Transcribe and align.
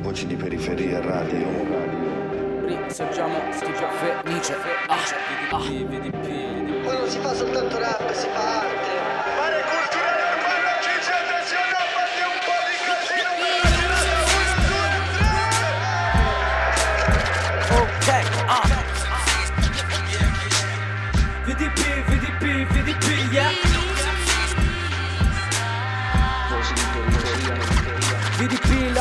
Voci 0.00 0.26
di 0.26 0.34
periferia 0.34 0.98
radio. 1.00 1.46
Risorgiamo 2.86 3.38
tipo 3.50 3.86
Fenice 3.88 4.54
ah, 4.86 4.96
ah. 5.50 5.58
Poi 5.58 6.98
non 6.98 7.08
si 7.08 7.18
fa 7.18 7.34
soltanto 7.34 7.78
rap, 7.78 8.10
si 8.12 8.26
fa 8.28 8.60
arte. 8.60 8.99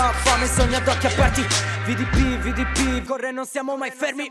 La 0.09 0.15
fame 0.15 0.47
sogna 0.47 0.77
ad 0.79 0.87
occhi 0.87 1.05
aperti 1.05 1.45
VDP, 1.85 2.39
VDP, 2.39 3.05
corre 3.05 3.31
non 3.31 3.45
siamo 3.45 3.77
mai 3.77 3.91
fermi 3.95 4.27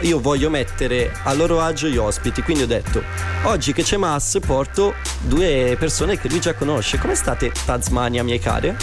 Io 0.00 0.20
voglio 0.20 0.50
mettere 0.50 1.10
a 1.22 1.32
loro 1.32 1.62
agio 1.62 1.86
gli 1.88 1.96
ospiti, 1.96 2.42
quindi 2.42 2.64
ho 2.64 2.66
detto 2.66 3.02
oggi 3.44 3.72
che 3.72 3.82
c'è 3.82 3.96
Mass 3.96 4.38
porto 4.40 4.92
due 5.20 5.76
persone 5.78 6.18
che 6.18 6.28
lui 6.28 6.40
già 6.40 6.52
conosce. 6.52 6.98
Come 6.98 7.14
state 7.14 7.52
Tasmania, 7.64 8.22
miei 8.22 8.38
care? 8.38 8.76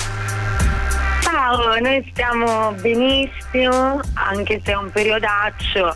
Ciao, 1.21 1.79
noi 1.79 2.09
stiamo 2.09 2.71
benissimo, 2.71 4.01
anche 4.15 4.61
se 4.65 4.71
è 4.71 4.75
un 4.75 4.89
periodaccio. 4.89 5.95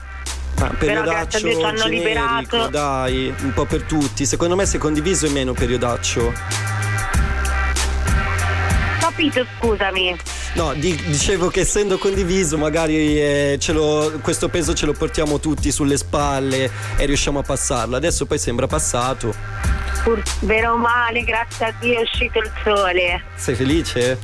Ah, 0.59 0.69
Però 0.77 1.01
grazie 1.01 1.39
a 1.39 1.41
Dio 1.41 1.57
ci 1.57 1.63
hanno 1.65 1.83
generico, 1.85 2.07
liberato. 2.07 2.67
dai, 2.67 3.33
un 3.41 3.51
po' 3.51 3.65
per 3.65 3.81
tutti. 3.81 4.27
Secondo 4.27 4.55
me 4.55 4.67
se 4.67 4.77
condiviso 4.77 5.25
è 5.25 5.29
meno 5.29 5.53
periodaccio. 5.53 6.33
Capito, 8.99 9.43
scusami. 9.57 10.34
No, 10.55 10.73
di- 10.73 10.95
dicevo 11.07 11.49
che 11.49 11.61
essendo 11.61 11.97
condiviso 11.97 12.57
magari 12.57 13.19
eh, 13.19 13.57
ce 13.59 13.73
lo- 13.73 14.19
questo 14.21 14.47
peso 14.47 14.73
ce 14.73 14.85
lo 14.85 14.93
portiamo 14.93 15.37
tutti 15.39 15.69
sulle 15.69 15.97
spalle 15.97 16.71
e 16.95 17.05
riusciamo 17.05 17.39
a 17.39 17.43
passarlo. 17.43 17.97
Adesso 17.97 18.25
poi 18.25 18.37
sembra 18.39 18.65
passato. 18.65 19.33
Pur, 20.03 20.21
vero 20.41 20.77
male, 20.77 21.23
grazie 21.23 21.65
a 21.65 21.73
Dio 21.79 21.99
è 21.99 22.01
uscito 22.03 22.39
il 22.39 22.49
sole. 22.63 23.21
Sei 23.35 23.55
felice? 23.55 24.17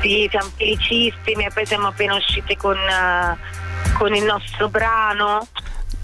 Sì, 0.00 0.26
siamo 0.28 0.50
felicissimi 0.56 1.44
e 1.44 1.50
poi 1.54 1.66
siamo 1.66 1.86
appena 1.88 2.16
usciti 2.16 2.56
con, 2.56 2.76
eh, 2.76 3.36
con 3.96 4.12
il 4.12 4.24
nostro 4.24 4.68
brano. 4.68 5.46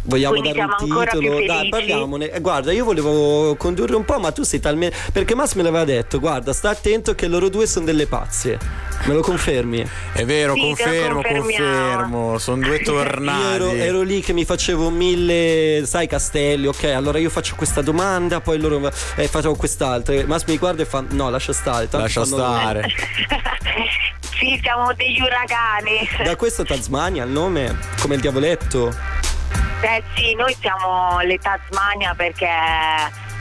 Vogliamo 0.06 0.38
Quindi 0.38 0.56
dare 0.56 0.70
un 0.70 0.76
titolo? 1.10 1.44
Dai, 1.44 1.68
parliamone. 1.68 2.30
Eh, 2.30 2.40
guarda, 2.40 2.72
io 2.72 2.84
volevo 2.84 3.56
condurre 3.56 3.96
un 3.96 4.04
po', 4.04 4.18
ma 4.18 4.30
tu 4.30 4.44
sei 4.44 4.60
talmente. 4.60 4.96
Perché 5.12 5.34
Mass 5.34 5.54
me 5.54 5.62
l'aveva 5.62 5.84
detto, 5.84 6.20
guarda, 6.20 6.52
sta 6.52 6.70
attento 6.70 7.14
che 7.14 7.26
loro 7.26 7.48
due 7.48 7.66
sono 7.66 7.84
delle 7.84 8.06
pazze. 8.06 8.58
Me 9.04 9.14
lo 9.14 9.20
confermi? 9.20 9.84
È 10.12 10.24
vero, 10.24 10.54
Sì, 10.54 10.60
confermo, 10.60 11.22
confermo. 11.22 12.38
Sono 12.38 12.62
due 12.64 12.78
Io 12.78 12.84
tornadi. 12.84 13.54
ero, 13.54 13.72
ero 13.72 14.02
lì 14.02 14.20
che 14.20 14.32
mi 14.32 14.44
facevo 14.44 14.90
mille, 14.90 15.82
sai, 15.86 16.06
castelli, 16.06 16.66
ok, 16.66 16.84
allora 16.84 17.18
io 17.18 17.28
faccio 17.30 17.54
questa 17.56 17.82
domanda, 17.82 18.40
poi 18.40 18.58
loro 18.58 18.90
eh, 19.16 19.28
facevo 19.28 19.54
quest'altra. 19.56 20.24
Mass 20.26 20.44
mi 20.46 20.56
guarda 20.56 20.82
e 20.82 20.86
fa, 20.86 21.04
no, 21.10 21.28
lascia 21.30 21.52
stare. 21.52 21.88
tanto 21.88 21.98
Lascia 22.06 22.24
fanno 22.24 22.36
loro." 22.36 22.58
stare. 22.58 22.82
sì, 24.38 24.58
siamo 24.62 24.92
degli 24.94 25.20
uragani. 25.20 26.08
Da 26.24 26.36
questo 26.36 26.64
Tasmania, 26.64 27.24
il 27.24 27.30
nome, 27.30 27.76
come 28.00 28.14
il 28.14 28.20
diavoletto. 28.20 28.94
Eh 29.86 30.02
sì, 30.16 30.34
noi 30.34 30.52
siamo 30.60 31.20
le 31.20 31.38
Tasmania 31.38 32.12
perché 32.16 32.48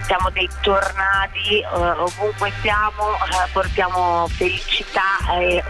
siamo 0.05 0.29
dei 0.29 0.47
tornadi, 0.61 1.59
eh, 1.59 1.65
ovunque 1.65 2.51
siamo 2.61 3.15
eh, 3.15 3.49
portiamo 3.51 4.27
felicità 4.27 5.39
e 5.39 5.63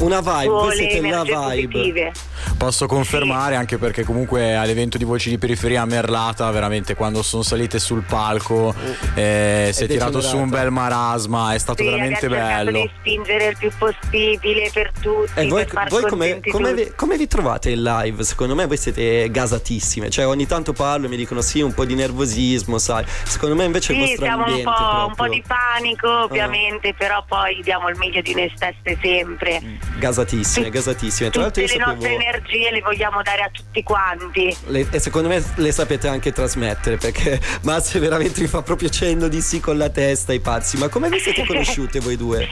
Una 0.00 0.20
vibe, 0.20 0.74
siete 0.74 1.00
la 1.00 1.22
energie 1.22 1.34
vibe. 1.34 1.68
positive. 1.68 2.12
Posso 2.58 2.86
confermare 2.86 3.54
anche 3.54 3.78
perché 3.78 4.02
comunque 4.02 4.56
all'evento 4.56 4.98
di 4.98 5.04
Voci 5.04 5.30
di 5.30 5.38
Periferia 5.38 5.82
a 5.82 5.84
Merlata 5.84 6.50
veramente 6.50 6.96
quando 6.96 7.22
sono 7.22 7.44
salite 7.44 7.78
sul 7.78 8.02
palco 8.02 8.74
eh, 9.14 9.70
si 9.72 9.84
è 9.84 9.86
tirato 9.86 10.20
su 10.20 10.36
un 10.38 10.48
bel 10.48 10.72
marasma, 10.72 11.54
è 11.54 11.58
stato 11.58 11.84
Sì, 11.84 11.88
veramente 11.88 12.28
bello. 12.28 12.72
di 12.72 12.90
spingere 12.98 13.46
il 13.50 13.56
più 13.56 13.70
possibile 13.78 14.70
per 14.72 14.90
tutti, 15.00 15.30
E 15.34 15.46
voi, 15.46 15.64
per 15.66 15.72
far 15.72 15.88
voi 15.88 16.02
come, 16.02 16.40
come 16.50 16.70
tutti. 16.70 16.82
vi, 16.82 16.92
come 16.96 17.16
vi 17.16 17.26
trovate 17.28 17.70
in 17.70 17.80
live? 17.84 18.24
Secondo 18.24 18.56
me 18.56 18.66
voi 18.66 18.76
siete 18.76 19.30
gasatissime. 19.30 20.10
Cioè, 20.10 20.26
ogni 20.26 20.46
tanto 20.46 20.72
parlo 20.72 21.06
e 21.06 21.08
mi 21.08 21.16
dicono 21.16 21.40
sì, 21.42 21.60
un 21.60 21.72
po' 21.72 21.84
di 21.84 21.94
nervosismo, 21.94 22.78
sai. 22.78 23.04
Secondo 23.22 23.54
me 23.54 23.66
invece 23.66 23.92
il 23.92 23.98
Sì, 24.00 24.04
vostro 24.16 24.24
siamo 24.24 24.44
un 24.44 24.62
po', 24.64 25.06
un 25.06 25.14
po' 25.14 25.28
di 25.28 25.44
panico 25.46 26.24
ovviamente, 26.24 26.92
però 26.94 27.24
poi 27.24 27.60
diamo 27.62 27.88
il 27.88 27.96
meglio 27.98 28.20
di 28.20 28.34
noi 28.34 28.52
stesse 28.56 28.98
sempre. 29.00 29.62
gasatissime, 30.00 30.70
gasatissime. 30.70 31.30
Tra 31.30 31.42
l'altro 31.42 31.62
io 31.62 31.68
le 31.68 31.76
nostre 31.78 32.00
sapevo 32.00 32.18
energie 32.48 32.70
le 32.70 32.80
vogliamo 32.80 33.22
dare 33.22 33.42
a 33.42 33.50
tutti 33.50 33.82
quanti. 33.82 34.56
le- 34.66 34.88
e 34.90 34.98
secondo 34.98 35.28
me 35.28 35.42
le 35.56 35.72
sapete 35.72 36.08
anche 36.08 36.32
trasmettere 36.32 36.96
perché 36.96 37.40
Mazze 37.62 37.98
veramente 37.98 38.40
mi 38.40 38.46
fa 38.46 38.62
proprio 38.62 38.88
cenno 38.88 39.28
di 39.28 39.40
sì 39.40 39.60
con 39.60 39.76
la 39.76 39.90
testa 39.90 40.32
ai 40.32 40.40
pazzi. 40.40 40.76
Ma 40.78 40.88
come 40.88 41.08
vi 41.08 41.18
siete 41.20 41.44
conosciute 41.46 42.00
voi 42.00 42.16
due? 42.16 42.48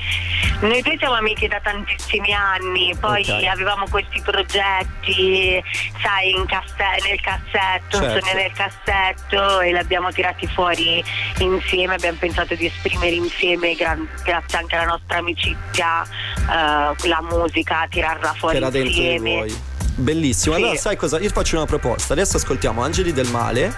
Noi 0.60 0.80
due 0.82 0.96
siamo 0.98 1.14
amiche 1.14 1.48
da 1.48 1.60
tantissimi 1.62 2.32
anni, 2.32 2.94
poi 2.98 3.22
Ok. 3.22 3.44
avevamo 3.44 3.86
questi 3.90 4.20
progetti, 4.22 5.62
sai, 6.02 6.30
in 6.30 6.46
casse- 6.46 6.74
nel 7.08 7.20
cassetto, 7.20 7.98
Certo. 8.00 8.34
nel 8.34 8.52
cassetto 8.52 9.60
e 9.60 9.72
li 9.72 9.78
abbiamo 9.78 10.10
tirati 10.12 10.46
fuori 10.48 11.02
insieme, 11.38 11.94
abbiamo 11.94 12.18
pensato 12.18 12.54
di 12.54 12.66
esprimere 12.66 13.14
insieme, 13.14 13.74
gran- 13.74 14.08
grazie 14.24 14.58
anche 14.58 14.76
alla 14.76 14.86
nostra 14.86 15.18
amicizia, 15.18 16.02
eh, 16.04 17.08
la 17.08 17.22
musica, 17.30 17.86
tirarla 17.90 18.34
fuori 18.38 18.58
insieme. 18.58 19.74
Bellissimo. 19.96 20.54
Sì. 20.54 20.60
Allora, 20.62 20.78
sai 20.78 20.96
cosa? 20.96 21.18
Io 21.18 21.30
faccio 21.30 21.56
una 21.56 21.66
proposta. 21.66 22.12
Adesso 22.12 22.36
ascoltiamo 22.36 22.82
Angeli 22.82 23.12
del 23.12 23.28
Male 23.28 23.74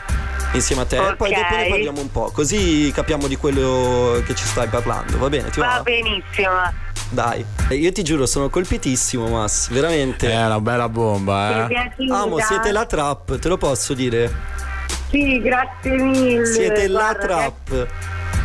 insieme 0.53 0.83
a 0.83 0.85
te, 0.87 0.99
Ok. 0.99 1.17
poi 1.17 1.31
dopo 1.33 1.55
ne 1.57 1.69
parliamo 1.69 2.01
un 2.01 2.11
po', 2.11 2.31
così 2.33 2.91
capiamo 2.95 3.27
di 3.27 3.37
quello 3.37 4.23
che 4.27 4.35
ci 4.35 4.45
stai 4.45 4.67
parlando. 4.69 5.19
Va 5.19 5.29
bene? 5.29 5.51
Ti 5.51 5.61
va? 5.61 5.67
Va 5.67 5.83
benissimo. 5.83 6.49
Dai. 7.11 7.45
Eh, 7.69 7.75
Io 7.77 7.93
ti 7.93 8.03
giuro, 8.03 8.27
sono 8.27 8.49
colpitissimo, 8.49 9.29
Mas. 9.29 9.69
Veramente. 9.71 10.31
È 10.31 10.45
una 10.45 10.61
bella 10.61 10.89
bomba, 10.89 11.69
eh. 11.69 11.93
Amo, 12.11 12.39
siete 12.39 12.73
la 12.73 12.85
trap, 12.87 13.39
te 13.39 13.49
lo 13.49 13.57
posso 13.57 13.95
dire? 13.95 14.31
Sì, 15.11 15.41
grazie 15.41 15.97
mille. 15.97 16.45
Siete 16.47 16.89
la 16.89 17.15
Guarda, 17.15 17.27
trap. 17.27 17.89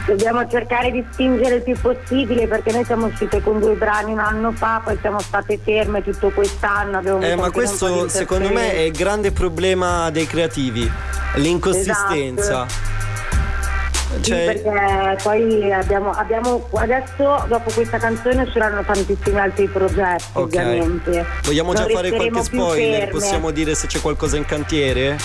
Dobbiamo 0.06 0.46
cercare 0.50 0.92
di 0.92 1.06
spingere 1.12 1.56
il 1.56 1.62
più 1.64 1.80
possibile 1.80 2.46
perché 2.48 2.74
noi 2.74 2.84
siamo 2.84 3.06
uscite 3.06 3.42
con 3.42 3.60
due 3.60 3.74
brani 3.76 4.12
un 4.12 4.20
anno 4.20 4.52
fa, 4.52 4.82
poi 4.84 4.98
siamo 5.00 5.20
state 5.20 5.58
ferme 5.64 6.04
tutto 6.04 6.30
quest'anno. 6.32 7.22
Eh, 7.22 7.36
ma 7.36 7.50
questo 7.52 8.10
secondo 8.10 8.50
me 8.50 8.74
è 8.74 8.80
il 8.80 8.92
grande 8.92 9.32
problema 9.32 10.10
dei 10.10 10.28
creativi, 10.28 10.90
l'inconsistenza. 11.36 12.66
Sì, 12.68 14.22
Cioè, 14.22 14.46
perché 14.62 15.18
poi 15.24 15.72
abbiamo, 15.72 16.12
abbiamo 16.12 16.68
adesso 16.74 17.46
dopo 17.48 17.72
questa 17.74 17.98
canzone 17.98 18.44
usciranno 18.44 18.84
tantissimi 18.84 19.40
altri 19.40 19.68
progetti 19.68 20.24
ok. 20.34 20.44
ovviamente. 20.44 21.26
Vogliamo 21.44 21.74
già 21.74 21.86
Non 21.86 21.92
fare 21.92 22.12
qualche 22.12 22.44
spoiler? 22.44 22.98
ferme. 23.00 23.12
Possiamo 23.12 23.52
dire 23.52 23.74
se 23.74 23.88
c'è 23.88 24.02
qualcosa 24.02 24.36
in 24.38 24.46
cantiere? 24.46 25.18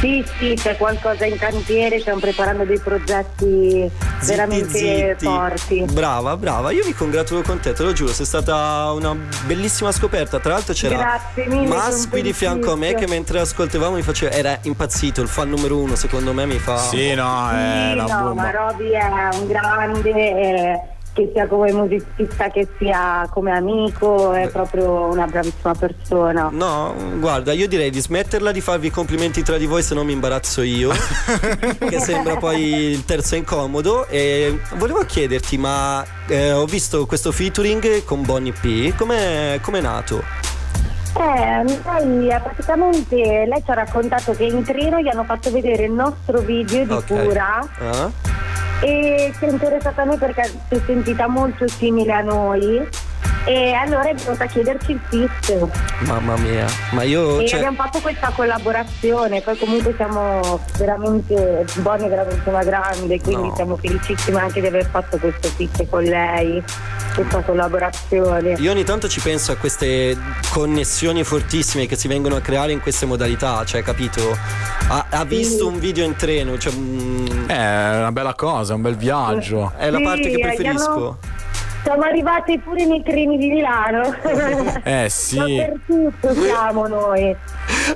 Sì, 0.00 0.24
sì, 0.38 0.54
c'è 0.54 0.76
qualcosa 0.76 1.24
in 1.24 1.38
cantiere, 1.38 2.00
stiamo 2.00 2.18
preparando 2.20 2.64
dei 2.64 2.78
progetti 2.78 3.90
veramente 4.24 4.68
zitti. 5.16 5.24
forti. 5.24 5.84
Brava, 5.90 6.36
brava. 6.36 6.70
Io 6.72 6.84
mi 6.84 6.92
congratulo 6.92 7.42
con 7.42 7.60
te, 7.60 7.72
te 7.72 7.82
lo 7.82 7.92
giuro, 7.92 8.12
sei 8.12 8.26
stata 8.26 8.90
una 8.92 9.14
bellissima 9.44 9.92
scoperta. 9.92 10.38
Tra 10.38 10.54
l'altro 10.54 10.72
c'era 10.74 11.20
mille, 11.34 11.66
Mas 11.66 11.96
sono 11.96 12.08
qui 12.10 12.22
di 12.22 12.32
fianco 12.32 12.72
a 12.72 12.76
me 12.76 12.94
che 12.94 13.06
mentre 13.06 13.40
ascoltavamo 13.40 13.96
mi 13.96 14.02
faceva 14.02 14.32
era 14.32 14.58
impazzito, 14.62 15.20
il 15.20 15.28
fan 15.28 15.48
numero 15.48 15.78
uno, 15.78 15.94
secondo 15.94 16.32
me 16.32 16.46
mi 16.46 16.58
fa 16.58 16.76
Sì, 16.78 17.14
no, 17.14 17.50
è 17.50 17.88
Sì, 17.90 17.98
una 17.98 18.02
no, 18.06 18.22
bomba. 18.24 18.42
ma 18.42 18.50
Roby 18.50 18.90
è 18.90 19.28
un 19.32 19.46
grande, 19.46 20.10
eh, 20.10 20.80
che 21.16 21.30
sia 21.32 21.46
come 21.46 21.72
musicista, 21.72 22.50
che 22.50 22.68
sia 22.76 23.26
come 23.32 23.50
amico, 23.50 24.34
è 24.34 24.48
proprio 24.48 25.06
una 25.06 25.24
bravissima 25.24 25.74
persona. 25.74 26.50
No, 26.52 26.94
guarda, 27.18 27.54
io 27.54 27.66
direi 27.66 27.88
di 27.88 28.00
smetterla 28.00 28.52
di 28.52 28.60
farvi 28.60 28.90
complimenti 28.90 29.42
tra 29.42 29.56
di 29.56 29.64
voi 29.64 29.82
se 29.82 29.94
no 29.94 30.04
mi 30.04 30.12
imbarazzo 30.12 30.60
io, 30.60 30.90
che 31.88 32.00
sembra 32.00 32.36
poi 32.36 32.90
il 32.90 33.06
terzo 33.06 33.34
incomodo. 33.34 34.06
E 34.08 34.60
volevo 34.74 35.04
chiederti, 35.06 35.56
ma 35.56 36.04
eh, 36.28 36.52
ho 36.52 36.66
visto 36.66 37.06
questo 37.06 37.32
featuring 37.32 38.04
con 38.04 38.22
Bonnie 38.22 38.52
P, 38.52 38.94
com'è, 38.94 39.58
com'è 39.62 39.80
nato? 39.80 40.22
Eh, 41.18 41.64
lei 41.64 42.28
eh, 42.28 42.40
praticamente 42.42 43.16
lei 43.16 43.62
ci 43.64 43.70
ha 43.70 43.74
raccontato 43.74 44.32
che 44.32 44.44
in 44.44 44.62
treno 44.62 45.00
gli 45.00 45.08
hanno 45.08 45.24
fatto 45.24 45.50
vedere 45.50 45.84
il 45.84 45.92
nostro 45.92 46.40
video 46.40 46.84
di 46.84 46.92
Ok. 46.92 47.06
cura 47.06 47.66
Ah? 47.80 48.10
E 48.80 49.32
si 49.38 49.44
è 49.44 49.48
interessata 49.48 50.02
a 50.02 50.04
noi 50.04 50.16
perché 50.18 50.44
si 50.68 50.74
è 50.74 50.80
sentita 50.86 51.26
molto 51.28 51.66
simile 51.68 52.12
a 52.12 52.20
noi 52.20 52.86
E 53.48 53.72
allora 53.74 54.08
è 54.08 54.14
venuta 54.14 54.42
a 54.42 54.46
chiederci 54.48 54.90
il 54.90 55.00
fit. 55.08 55.68
Mamma 56.00 56.36
mia, 56.36 56.66
ma 56.90 57.04
io... 57.04 57.38
E 57.38 57.46
cioè- 57.46 57.60
abbiamo 57.60 57.76
fatto 57.76 58.00
questa 58.00 58.32
collaborazione, 58.34 59.40
poi 59.40 59.56
comunque 59.56 59.94
siamo 59.94 60.58
veramente, 60.78 61.64
Bonnie 61.76 62.06
è 62.06 62.08
veramente 62.08 62.48
una 62.48 62.64
grande, 62.64 63.20
quindi 63.20 63.46
No. 63.46 63.54
siamo 63.54 63.76
felicissime 63.76 64.40
anche 64.40 64.60
di 64.60 64.66
aver 64.66 64.84
fatto 64.86 65.16
questo 65.18 65.46
fit 65.50 65.88
con 65.88 66.02
lei, 66.02 66.60
questa 67.16 67.40
collaborazione. 67.42 68.52
Io 68.58 68.70
ogni 68.70 68.84
tanto 68.84 69.08
ci 69.08 69.20
penso 69.20 69.52
a 69.52 69.56
queste 69.56 70.16
connessioni 70.52 71.24
fortissime 71.24 71.86
che 71.86 71.96
si 71.96 72.08
vengono 72.08 72.36
a 72.36 72.40
creare 72.40 72.72
in 72.72 72.80
queste 72.80 73.06
modalità, 73.06 73.64
cioè 73.64 73.82
capito? 73.82 74.36
Ha, 74.88 75.06
ha 75.10 75.24
visto 75.24 75.66
un 75.66 75.78
video 75.78 76.04
in 76.04 76.14
treno, 76.16 76.56
cioè, 76.58 76.72
mm, 76.74 77.48
È 77.48 77.96
una 77.98 78.12
bella 78.12 78.34
cosa, 78.34 78.74
un 78.74 78.82
bel 78.82 78.96
viaggio. 78.96 79.72
è 79.76 79.90
la 79.90 79.98
Sì, 79.98 80.04
parte 80.04 80.20
che 80.30 80.36
eh, 80.36 80.40
preferisco. 80.40 80.90
abbiamo- 80.90 81.18
Siamo 81.82 82.02
arrivati 82.02 82.58
pure 82.58 82.84
nei 82.84 83.00
treni 83.04 83.38
di 83.38 83.48
Milano. 83.48 84.12
Eh 84.82 85.06
sì. 85.10 85.36
Dappertutto 85.36 86.34
siamo 86.34 86.86
noi. 86.88 87.34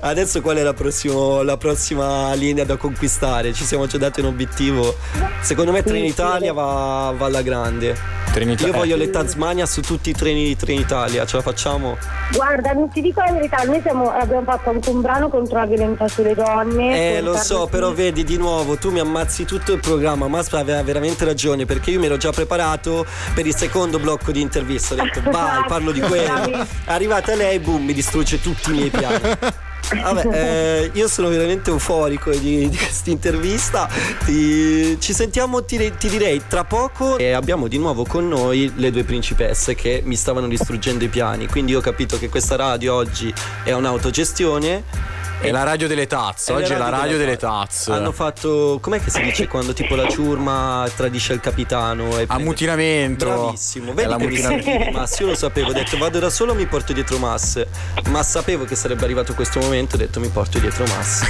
Adesso 0.00 0.40
qual 0.40 0.58
è 0.58 0.62
la, 0.62 0.75
prossimo- 0.75 1.43
la 1.43 1.56
prossima 1.56 2.32
linea 2.34 2.64
da 2.64 2.76
conquistare? 2.76 3.52
Ci 3.52 3.64
siamo 3.64 3.87
già 3.87 3.99
dati 3.99 4.20
un 4.20 4.26
obiettivo. 4.26 4.94
Secondo 5.40 5.73
me 5.73 5.82
Trenitalia 5.82 6.52
va, 6.52 7.12
va 7.16 7.26
alla 7.26 7.43
grande. 7.43 7.96
Trinità- 8.32 8.66
Io 8.66 8.72
voglio 8.72 8.94
le 8.96 9.10
Tasmania 9.10 9.66
su 9.66 9.80
tutti 9.80 10.10
i 10.10 10.12
treni 10.12 10.44
di 10.44 10.56
Trenitalia, 10.56 11.26
ce 11.26 11.36
la 11.36 11.42
facciamo? 11.42 11.96
Guarda, 12.32 12.72
non 12.72 12.88
ti 12.88 13.00
dico 13.00 13.20
la 13.20 13.32
verità, 13.32 13.62
noi 13.64 13.80
siamo- 13.82 14.08
abbiamo 14.08 14.44
fatto 14.44 14.70
anche 14.70 14.88
un 14.90 15.00
brano 15.00 15.28
contro 15.28 15.58
la 15.58 15.66
violenza 15.66 16.06
sulle 16.06 16.34
donne. 16.36 17.16
Eh, 17.16 17.20
lo 17.22 17.36
so, 17.36 17.66
però 17.66 17.86
Smith. 17.86 17.98
vedi 17.98 18.24
di 18.24 18.36
nuovo, 18.36 18.76
tu 18.76 18.90
mi 18.92 19.00
ammazzi 19.00 19.44
tutto 19.44 19.72
il 19.72 19.80
programma, 19.80 20.28
ma 20.28 20.44
aveva 20.52 20.80
veramente 20.84 21.24
ragione, 21.24 21.66
perché 21.66 21.90
io 21.90 21.98
mi 21.98 22.06
ero 22.06 22.16
già 22.18 22.30
preparato 22.30 23.04
per 23.34 23.46
il 23.46 23.54
secondo 23.56 23.98
blocco 23.98 24.30
di 24.30 24.40
intervista. 24.40 24.94
Ho 24.94 24.96
detto, 24.98 25.20
vai, 25.30 25.64
parlo 25.66 25.90
di 25.90 26.00
quello. 26.00 26.64
Arrivata 26.84 27.34
lei, 27.34 27.58
boom, 27.58 27.84
mi 27.84 27.92
distrugge 27.92 28.40
tutti 28.40 28.70
i 28.70 28.74
miei 28.74 28.90
piani. 28.90 29.18
Vabbè, 29.94 30.26
eh, 30.32 30.90
io 30.94 31.08
sono 31.08 31.28
veramente 31.28 31.70
euforico 31.70 32.31
di, 32.31 32.69
di 32.69 32.76
questa 32.76 33.10
intervista. 33.10 33.88
Ti- 34.25 34.96
ci 35.00 35.12
sentiamo, 35.12 35.64
ti, 35.64 35.92
ti 35.98 36.08
direi, 36.08 36.42
tra 36.46 36.64
poco. 36.64 37.19
E 37.19 37.32
abbiamo 37.32 37.69
di 37.69 37.78
nuovo 37.78 38.04
con 38.04 38.28
noi 38.28 38.72
le 38.76 38.90
due 38.90 39.04
principesse 39.04 39.75
che 39.75 40.02
mi 40.04 40.16
stavano 40.16 40.48
distruggendo 40.48 41.04
i 41.04 41.08
piani. 41.08 41.46
Quindi 41.46 41.72
io 41.72 41.78
ho 41.78 41.82
capito 41.82 42.19
che 42.19 42.28
questa 42.28 42.56
radio 42.56 42.94
oggi 42.94 43.32
è 43.64 43.72
un'autogestione. 43.72 45.19
È 45.42 45.50
la 45.50 45.62
radio 45.62 45.88
delle 45.88 46.06
tazze, 46.06 46.52
oggi 46.52 46.75
è 46.75 46.76
la 46.76 46.90
radio 46.90 47.16
delle 47.16 47.38
tazze. 47.38 47.92
Hanno 47.92 48.12
fatto. 48.12 48.78
Com'è 48.78 49.02
che 49.02 49.08
si 49.08 49.22
dice 49.22 49.48
quando 49.48 49.72
tipo 49.72 49.94
la 49.94 50.06
ciurma 50.06 50.87
tradisce 50.94 51.32
il 51.32 51.40
capitano? 51.40 52.19
E 52.19 52.26
Ammutinamento. 52.28 53.25
Bravissimo, 53.25 53.94
vedi 53.94 54.06
che 54.06 54.16
mi 54.26 54.38
l'ammutinamento. 54.38 55.16
io 55.22 55.26
lo 55.28 55.34
sapevo, 55.34 55.70
ho 55.70 55.72
detto 55.72 55.96
vado 55.96 56.19
da 56.19 56.28
solo 56.28 56.54
mi 56.54 56.66
porto 56.66 56.92
dietro 56.92 57.16
Mass, 57.16 57.64
ma 58.10 58.22
sapevo 58.22 58.66
che 58.66 58.75
sarebbe 58.75 59.04
arrivato 59.04 59.32
questo 59.32 59.60
momento, 59.60 59.94
ho 59.94 59.98
detto 59.98 60.20
mi 60.20 60.28
porto 60.28 60.58
dietro 60.58 60.84
Mass. 60.84 61.22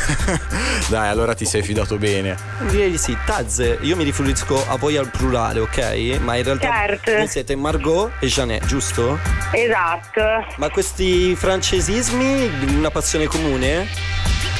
Dai, 0.91 1.09
allora 1.09 1.35
ti 1.35 1.45
sei 1.45 1.63
fidato 1.63 1.97
bene. 1.97 2.37
Direi 2.69 2.91
di 2.91 2.99
sì, 2.99 3.17
Tazze, 3.25 3.79
io 3.81 3.95
mi 3.95 4.03
riferisco 4.03 4.61
a 4.69 4.77
voi 4.77 4.97
al 4.97 5.09
plurale, 5.09 5.61
ok? 5.61 6.19
Ma 6.21 6.35
in 6.35 6.43
realtà 6.43 6.69
Certo. 6.69 7.13
voi 7.13 7.29
siete 7.29 7.55
Margot 7.55 8.11
e 8.19 8.27
Jeanette, 8.27 8.67
giusto? 8.67 9.21
Esatto. 9.53 10.21
Ma 10.57 10.69
questi 10.71 11.37
francesismi, 11.37 12.51
una 12.77 12.91
passione 12.91 13.27
comune? 13.27 14.00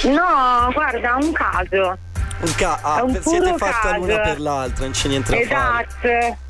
No, 0.05 0.71
guarda, 0.73 1.17
un 1.21 1.33
caso. 1.33 1.99
Un 2.41 2.55
ca- 2.57 2.79
ah, 2.83 3.03
un 3.03 3.21
siete 3.21 3.55
caso. 3.57 3.97
l'una 3.97 4.19
per 4.21 4.41
l'altra, 4.41 4.85
non 4.85 4.93
c'è 4.93 5.09
niente 5.09 5.31
da 5.31 5.47
fare. 5.47 5.87
Esatto. 5.87 6.49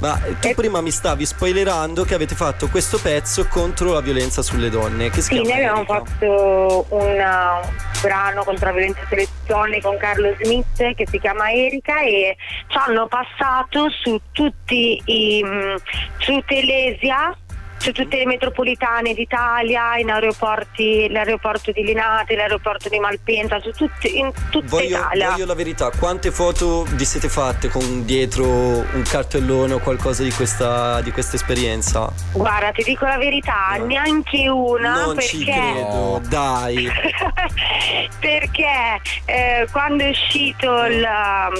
Ma 0.00 0.16
tu 0.38 0.54
prima 0.54 0.80
mi 0.80 0.92
stavi 0.92 1.26
spoilerando 1.26 2.04
che 2.04 2.14
avete 2.14 2.36
fatto 2.36 2.68
questo 2.68 2.98
pezzo 2.98 3.46
contro 3.48 3.92
la 3.92 4.00
violenza 4.00 4.42
sulle 4.42 4.70
donne. 4.70 5.10
Che 5.10 5.20
si 5.20 5.34
Sì, 5.34 5.42
noi 5.42 5.52
abbiamo 5.52 5.84
fatto 5.84 6.86
un 6.90 7.16
uh, 7.16 8.00
brano 8.00 8.44
contro 8.44 8.66
la 8.66 8.72
violenza 8.72 9.00
sulle 9.08 9.26
donne 9.46 9.80
con 9.80 9.96
Carlo 9.96 10.34
Smith 10.40 10.94
che 10.94 11.06
si 11.10 11.18
chiama 11.18 11.50
Erika 11.50 12.00
e 12.02 12.36
ci 12.68 12.76
hanno 12.76 13.08
passato 13.08 13.88
su 13.90 14.20
tutti 14.30 15.02
i 15.04 15.42
mm, 15.44 15.74
su 16.18 16.42
Telesia 16.46 17.36
su 17.78 17.92
tutte 17.92 18.16
le 18.18 18.26
metropolitane 18.26 19.14
d'Italia, 19.14 19.96
in 19.96 20.10
aeroporti, 20.10 21.08
l'aeroporto 21.10 21.72
di 21.72 21.82
Linate, 21.82 22.34
l'aeroporto 22.36 22.88
di 22.88 22.98
Malpensa, 22.98 23.60
su 23.60 23.70
tutti, 23.70 24.18
in 24.18 24.30
tutta 24.50 24.66
Voglio, 24.68 24.98
Italia. 24.98 25.30
voglio 25.30 25.46
la 25.46 25.54
verità, 25.54 25.90
quante 25.98 26.30
foto 26.30 26.84
vi 26.90 27.04
siete 27.04 27.28
fatte 27.28 27.68
con 27.68 28.04
dietro 28.04 28.46
un 28.46 29.02
cartellone 29.08 29.74
o 29.74 29.78
qualcosa 29.78 30.22
di 30.22 30.32
questa, 30.32 31.00
di 31.00 31.10
questa 31.12 31.36
esperienza? 31.36 32.12
Guarda, 32.32 32.72
ti 32.72 32.82
dico 32.82 33.06
la 33.06 33.18
verità, 33.18 33.76
neanche 33.84 34.48
una 34.48 35.04
non 35.04 35.14
perché 35.14 35.28
ci 35.28 35.44
credo, 35.44 36.20
dai. 36.28 36.90
perché 38.20 39.00
eh, 39.24 39.66
quando 39.70 40.04
è 40.04 40.08
uscito 40.08 40.84
il, 40.84 41.06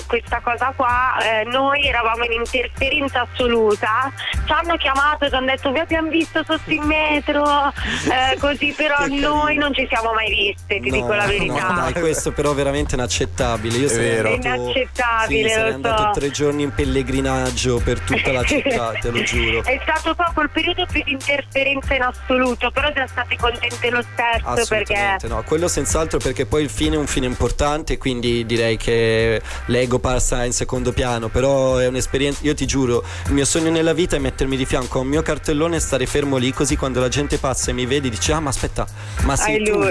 questa 0.06 0.40
cosa 0.40 0.72
qua 0.74 1.16
eh, 1.20 1.44
noi 1.44 1.84
eravamo 1.86 2.24
in 2.24 2.32
interferenza 2.32 3.26
assoluta 3.30 4.12
ci 4.44 4.52
hanno 4.52 4.76
chiamato 4.76 5.28
ci 5.28 5.34
hanno 5.34 5.46
detto 5.46 5.72
vi 5.72 5.78
abbiamo 5.78 6.07
visto 6.08 6.42
sotto 6.46 6.70
in 6.70 6.82
metro 6.82 7.44
eh, 7.68 8.36
così 8.38 8.74
però 8.76 9.06
noi 9.08 9.56
non 9.56 9.72
ci 9.74 9.86
siamo 9.88 10.12
mai 10.12 10.28
viste 10.30 10.80
ti 10.80 10.88
No, 10.90 10.96
dico 10.96 11.08
la 11.12 11.24
no, 11.24 11.30
verità 11.30 11.68
dai, 11.72 11.92
questo 11.94 12.32
però 12.32 12.52
è 12.52 12.54
veramente 12.54 12.94
inaccettabile. 12.94 13.76
Io 13.78 13.88
È 13.88 13.94
vero. 13.96 14.32
andato, 14.34 14.62
inaccettabile, 14.62 15.48
sì, 15.48 15.54
sarei 15.54 15.68
lo 15.70 15.74
andato 15.74 16.02
so. 16.02 16.10
tre 16.20 16.30
giorni 16.30 16.62
in 16.62 16.72
pellegrinaggio 16.74 17.80
per 17.82 18.00
tutta 18.00 18.32
la 18.32 18.42
città, 18.44 18.92
te 19.00 19.10
lo 19.10 19.22
giuro. 19.22 19.62
è 19.64 19.78
stato 19.82 20.14
proprio 20.14 20.44
il 20.44 20.50
periodo 20.50 20.86
più 20.90 21.02
di 21.04 21.12
interferenza 21.12 21.94
in 21.94 22.02
assoluto 22.02 22.70
però 22.70 22.90
siamo 22.92 23.08
stati 23.08 23.36
contenti 23.36 23.88
lo 23.90 24.02
stesso 24.02 24.66
perché 24.68 25.16
no, 25.28 25.42
quello 25.44 25.68
senz'altro 25.68 26.18
perché 26.18 26.46
poi 26.46 26.62
il 26.62 26.70
fine 26.70 26.96
è 26.96 26.98
un 26.98 27.06
fine 27.06 27.26
importante, 27.26 27.98
quindi 27.98 28.44
direi 28.46 28.76
che 28.76 29.40
l'ego 29.66 29.98
passa 29.98 30.44
in 30.44 30.52
secondo 30.52 30.92
piano, 30.92 31.28
però 31.28 31.76
è 31.76 31.86
un'esperienza, 31.86 32.40
io 32.42 32.54
ti 32.54 32.66
giuro, 32.66 33.04
il 33.26 33.32
mio 33.32 33.44
sogno 33.44 33.70
nella 33.70 33.92
vita 33.92 34.16
è 34.16 34.18
mettermi 34.18 34.56
di 34.56 34.64
fianco 34.66 34.98
a 34.98 35.02
un 35.02 35.08
mio 35.08 35.22
cartellone 35.22 35.76
e 35.76 35.80
stare 35.80 35.97
fermo 36.06 36.36
lì 36.36 36.52
così 36.52 36.76
quando 36.76 37.00
la 37.00 37.08
gente 37.08 37.38
passa 37.38 37.70
e 37.70 37.74
mi 37.74 37.86
vede 37.86 38.08
dice 38.08 38.32
ah 38.32 38.40
ma 38.40 38.50
aspetta, 38.50 38.86
ma 39.22 39.36
sei 39.36 39.62
tu? 39.64 39.78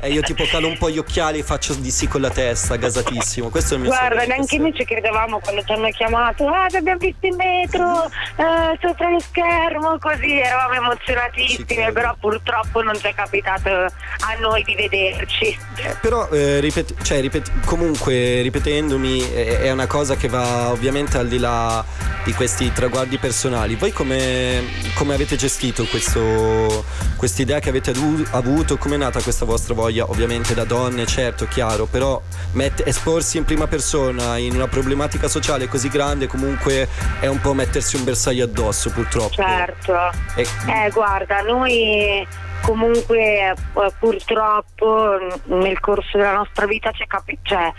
E 0.00 0.10
io 0.10 0.20
tipo 0.22 0.44
calo 0.44 0.68
un 0.68 0.76
po' 0.78 0.90
gli 0.90 0.98
occhiali 0.98 1.38
e 1.38 1.42
faccio 1.42 1.74
di 1.74 1.90
sì 1.90 2.06
con 2.08 2.20
la 2.20 2.30
testa, 2.30 2.76
gasatissimo, 2.76 3.48
questo 3.48 3.74
è 3.74 3.76
il 3.76 3.82
mio 3.82 3.90
Guarda, 3.90 4.20
sogno. 4.20 4.26
neanche 4.34 4.58
noi 4.58 4.74
ci 4.74 4.84
credevamo 4.84 5.38
quando 5.40 5.62
ci 5.64 5.72
hanno 5.72 5.88
chiamato, 5.90 6.46
ah 6.46 6.66
ti 6.68 6.76
abbiamo 6.76 6.98
visto 6.98 7.26
in 7.26 7.34
metro, 7.36 8.04
eh, 8.04 8.78
sopra 8.80 9.10
lo 9.10 9.18
schermo, 9.20 9.98
così 9.98 10.38
eravamo 10.38 10.74
emozionatissimi, 10.92 11.64
credo. 11.64 11.92
però 11.92 12.14
purtroppo 12.20 12.82
non 12.82 12.94
ci 12.98 13.06
è 13.06 13.14
capitato 13.14 13.68
a 13.70 14.34
noi 14.40 14.62
di 14.62 14.74
vederci. 14.74 15.46
Eh, 15.76 15.96
però 16.00 16.28
eh, 16.30 16.60
ripet- 16.60 17.02
cioè, 17.02 17.20
ripet- 17.20 17.50
comunque 17.64 18.42
ripetendomi 18.42 19.32
è, 19.32 19.60
è 19.60 19.70
una 19.72 19.86
cosa 19.86 20.16
che 20.16 20.28
va 20.28 20.70
ovviamente 20.70 21.18
al 21.18 21.28
di 21.28 21.38
là 21.38 21.84
di 22.24 22.32
questi 22.32 22.72
traguardi 22.72 23.18
personali. 23.18 23.74
Voi 23.76 23.92
come, 23.92 24.62
come 24.94 25.14
avete 25.14 25.25
gestito 25.34 25.84
questo, 25.86 26.84
quest'idea 27.16 27.58
che 27.58 27.70
avete 27.70 27.92
avuto? 28.30 28.76
Come 28.76 28.94
è 28.94 28.98
nata 28.98 29.20
questa 29.20 29.44
vostra 29.44 29.74
voglia? 29.74 30.08
Ovviamente 30.08 30.54
da 30.54 30.64
donne, 30.64 31.06
certo, 31.06 31.46
chiaro, 31.48 31.86
però 31.86 32.22
met- 32.52 32.82
esporsi 32.86 33.38
in 33.38 33.44
prima 33.44 33.66
persona 33.66 34.36
in 34.36 34.54
una 34.54 34.68
problematica 34.68 35.26
sociale 35.26 35.66
così 35.66 35.88
grande 35.88 36.28
comunque 36.28 36.86
è 37.18 37.26
un 37.26 37.40
po' 37.40 37.54
mettersi 37.54 37.96
un 37.96 38.04
bersaglio 38.04 38.44
addosso 38.44 38.90
purtroppo. 38.90 39.34
Certo. 39.34 39.94
E- 40.36 40.46
Eh, 40.66 40.90
guarda, 40.92 41.40
noi 41.40 42.24
comunque 42.66 43.50
eh, 43.50 43.54
purtroppo 44.00 45.16
nel 45.44 45.78
corso 45.78 46.18
della 46.18 46.34
nostra 46.34 46.66
vita 46.66 46.90
ci 46.90 47.04
è, 47.04 47.06
capi- 47.06 47.38
cioè, 47.42 47.72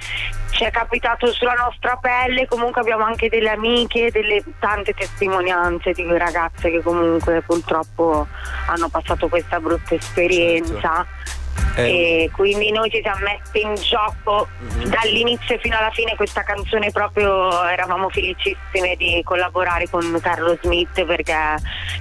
ci 0.52 0.64
è 0.64 0.72
capitato 0.72 1.30
sulla 1.34 1.54
nostra 1.54 1.98
pelle, 1.98 2.48
comunque 2.48 2.80
abbiamo 2.80 3.04
anche 3.04 3.28
delle 3.28 3.50
amiche, 3.50 4.12
delle 4.12 4.42
tante 4.60 4.94
testimonianze 4.94 5.92
di 5.92 6.08
ragazze 6.18 6.72
che 6.72 6.82
comunque 6.82 7.42
purtroppo 7.42 8.26
hanno 8.68 8.88
passato 8.88 9.28
questa 9.28 9.60
brutta 9.60 9.94
esperienza. 9.94 11.06
Eh, 11.76 12.24
E 12.24 12.32
quindi 12.34 12.72
noi 12.72 12.90
ci 12.90 13.00
siamo 13.04 13.20
messi 13.24 13.62
in 13.64 13.76
gioco 13.76 14.48
Mhm. 14.60 14.86
dall'inizio 14.86 15.58
fino 15.60 15.78
alla 15.78 15.92
fine 15.92 16.16
questa 16.16 16.42
canzone 16.44 16.92
proprio 16.92 17.64
eravamo 17.68 18.10
felicissime 18.10 18.96
di 18.98 19.22
collaborare 19.24 19.88
con 19.90 20.18
Carlo 20.22 20.58
Smith 20.62 21.04
perché 21.06 21.36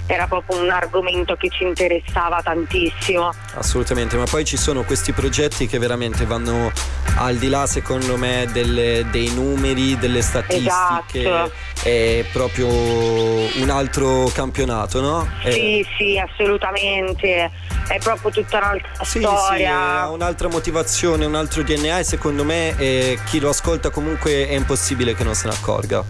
era 0.07 0.25
proprio 0.27 0.61
un 0.63 0.69
argomento 0.71 1.35
che 1.35 1.49
ci 1.49 1.63
interessava 1.63 2.41
tantissimo. 2.41 3.29
Assolutamente, 3.55 4.17
ma 4.17 4.23
poi 4.25 4.45
ci 4.45 4.57
sono 4.57 4.83
questi 4.83 5.11
progetti 5.13 5.67
che 5.67 5.77
veramente 5.77 6.25
vanno 6.25 6.71
al 7.17 7.35
di 7.37 7.47
là, 7.49 7.65
secondo 7.67 8.17
me, 8.17 8.47
delle- 8.51 9.05
dei 9.11 9.29
numeri, 9.33 9.97
delle 9.97 10.21
statistiche. 10.21 11.19
Esatto. 11.19 11.51
È 11.83 12.25
proprio 12.33 12.67
un 12.67 13.69
altro 13.69 14.25
campionato, 14.33 14.99
no? 15.01 15.27
Eh, 15.43 15.51
Sì, 15.51 15.85
sì, 15.97 16.17
assolutamente. 16.19 17.51
È 17.87 17.97
proprio 17.99 18.31
tutta 18.31 18.57
un'altra 18.57 18.89
Sì, 19.03 19.19
sì, 19.19 19.25
storia. 19.25 20.01
ha 20.01 20.09
un'altra 20.09 20.49
motivazione, 20.49 21.25
un 21.25 21.35
altro 21.35 21.63
DNA 21.63 21.99
e 21.99 22.03
secondo 22.03 22.43
me 22.43 22.75
eh, 22.77 23.17
chi 23.25 23.39
lo 23.39 23.49
ascolta 23.49 23.89
comunque 23.89 24.47
è 24.47 24.53
impossibile 24.53 25.15
che 25.15 25.23
non 25.23 25.33
se 25.35 25.47
ne 25.47 25.53
accorga. 25.53 26.03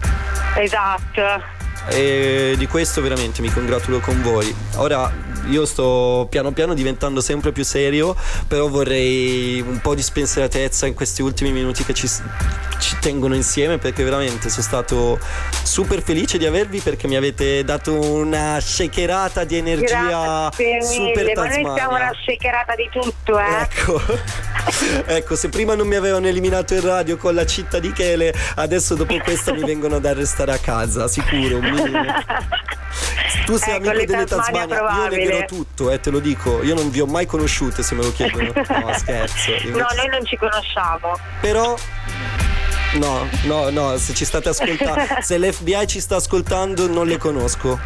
Esatto. 0.55 1.55
e 1.89 2.55
di 2.57 2.67
questo 2.67 3.01
veramente 3.01 3.41
mi 3.41 3.49
congratulo 3.51 3.99
con 3.99 4.21
voi. 4.21 4.53
Ora 4.75 5.09
io 5.45 5.65
sto 5.65 6.27
piano 6.29 6.51
piano 6.51 6.73
diventando 6.73 7.21
sempre 7.21 7.51
più 7.53 7.63
serio, 7.63 8.15
però 8.47 8.67
vorrei 8.67 9.61
un 9.65 9.79
po' 9.79 9.95
di 9.95 10.01
spensieratezza 10.01 10.85
in 10.87 10.93
questi 10.93 11.21
ultimi 11.21 11.51
minuti 11.51 11.85
che 11.85 11.93
ci, 11.93 12.09
ci 12.87 12.97
tengono 13.01 13.35
insieme 13.35 13.77
perché 13.77 14.01
veramente 14.05 14.47
sono 14.49 14.63
stato 14.63 15.19
super 15.61 16.01
felice 16.01 16.37
di 16.37 16.45
avervi 16.45 16.79
perché 16.79 17.05
mi 17.09 17.17
avete 17.17 17.61
dato 17.65 17.99
una 17.99 18.61
shakerata 18.61 19.43
di 19.43 19.57
energia 19.57 20.49
Grazie 20.55 20.81
super 20.81 21.23
mille, 21.23 21.33
ma 21.35 21.41
noi 21.41 21.49
Tasmania. 21.49 21.73
siamo 21.75 21.95
una 21.95 22.11
shakerata 22.25 22.75
di 22.75 22.89
tutto, 22.89 23.39
eh. 23.39 23.61
Ecco. 23.61 24.01
ecco, 25.05 25.35
se 25.35 25.49
prima 25.49 25.75
non 25.75 25.85
mi 25.85 25.95
avevano 25.95 26.27
eliminato 26.27 26.75
in 26.75 26.81
radio 26.81 27.17
con 27.17 27.35
la 27.35 27.45
città 27.45 27.79
di 27.79 27.91
Chele, 27.91 28.33
adesso 28.55 28.95
dopo 28.95 29.17
questa 29.21 29.51
mi 29.51 29.65
vengono 29.65 29.97
ad 29.97 30.05
arrestare 30.05 30.53
a 30.53 30.57
casa, 30.57 31.09
sicuro. 31.09 31.59
Tu 33.45 33.55
sei 33.57 33.75
Ecco, 33.75 33.89
amico 33.89 33.93
le 33.93 34.05
delle 34.05 34.25
Tasmania 34.25 34.65
Tasmania, 34.67 35.03
io 35.03 35.09
negherò 35.09 35.45
tutto, 35.45 35.91
eh, 35.91 35.99
te 35.99 36.09
lo 36.09 36.19
dico. 36.19 36.63
Io 36.63 36.73
non 36.75 36.89
vi 36.89 36.99
ho 36.99 37.05
mai 37.05 37.25
conosciute 37.25 37.81
se 37.83 37.95
me 37.95 38.03
lo 38.03 38.11
chiedono. 38.11 38.51
No, 38.55 38.93
scherzo. 38.97 39.51
No, 39.51 39.57
Invece- 39.67 39.95
noi 39.95 40.07
non 40.09 40.25
ci 40.25 40.35
conosciamo. 40.35 41.17
Però 41.39 41.75
No, 42.93 43.27
no, 43.43 43.69
no, 43.69 43.97
se 43.97 44.13
ci 44.13 44.25
state 44.25 44.49
ascoltando, 44.49 45.01
se 45.21 45.37
l'FBI 45.37 45.87
ci 45.87 45.99
sta 45.99 46.15
ascoltando 46.15 46.87
non 46.87 47.05
le 47.05 47.17
conosco, 47.17 47.79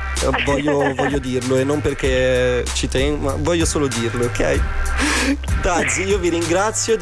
voglio, 0.45 0.93
voglio 0.93 1.19
dirlo 1.19 1.57
e 1.57 1.63
non 1.63 1.81
perché 1.81 2.63
ci 2.73 2.87
tengo, 2.87 3.29
ma 3.29 3.35
voglio 3.37 3.65
solo 3.65 3.87
dirlo, 3.87 4.25
ok? 4.25 4.59
Dazzi, 5.61 6.03
io 6.03 6.17
vi 6.17 6.29
ringrazio. 6.29 6.97